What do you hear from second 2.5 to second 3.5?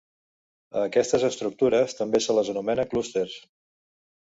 anomena clústers.